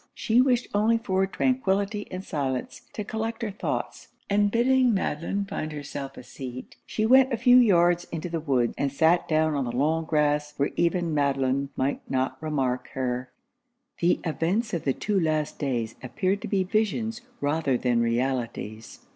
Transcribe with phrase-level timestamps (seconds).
[0.15, 5.71] She wished only for tranquillity and silence, to collect her thoughts; and bidding Madelon find
[5.71, 9.63] herself a seat, she went a few yards into the wood, and sat down on
[9.65, 13.29] the long grass, where even Madelon might not remark her.
[13.99, 19.01] The events of the two last days appeared to be visions rather than realities.